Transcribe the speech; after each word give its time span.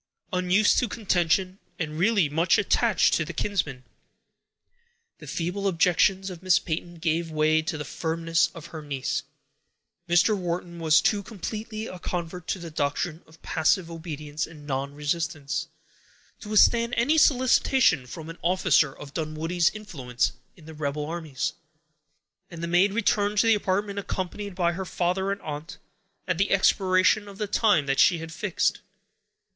Unused 0.33 0.79
to 0.79 0.87
contention, 0.87 1.59
and 1.77 1.99
really 1.99 2.27
much 2.27 2.57
attached 2.57 3.13
to 3.13 3.23
her 3.23 3.33
kinsman, 3.33 3.83
the 5.19 5.27
feeble 5.27 5.67
objections 5.67 6.31
of 6.31 6.41
Miss 6.41 6.57
Peyton 6.57 6.95
gave 6.95 7.29
way 7.29 7.61
to 7.61 7.77
the 7.77 7.85
firmness 7.85 8.49
of 8.55 8.65
her 8.73 8.81
niece. 8.81 9.21
Mr. 10.09 10.35
Wharton 10.35 10.79
was 10.79 11.01
too 11.01 11.21
completely 11.21 11.85
a 11.85 11.99
convert 11.99 12.47
to 12.47 12.57
the 12.57 12.71
doctrine 12.71 13.21
of 13.27 13.43
passive 13.43 13.91
obedience 13.91 14.47
and 14.47 14.65
nonresistance, 14.65 15.67
to 16.39 16.49
withstand 16.49 16.95
any 16.97 17.19
solicitation 17.19 18.07
from 18.07 18.27
an 18.27 18.39
officer 18.41 18.91
of 18.91 19.13
Dunwoodie's 19.13 19.69
influence 19.69 20.31
in 20.55 20.65
the 20.65 20.73
rebel 20.73 21.05
armies; 21.05 21.53
and 22.49 22.63
the 22.63 22.67
maid 22.67 22.91
returned 22.91 23.37
to 23.37 23.45
the 23.45 23.53
apartment, 23.53 23.99
accompanied 23.99 24.55
by 24.55 24.71
her 24.71 24.83
father 24.83 25.31
and 25.31 25.39
aunt, 25.41 25.77
at 26.27 26.39
the 26.39 26.49
expiration 26.49 27.27
of 27.27 27.37
the 27.37 27.45
time 27.45 27.85
that 27.85 27.99
she 27.99 28.17
had 28.17 28.33
fixed. 28.33 28.79